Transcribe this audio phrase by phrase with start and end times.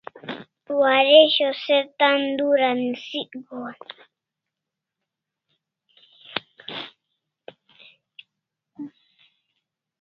[0.79, 3.79] Waresho se tan dura nisik gohan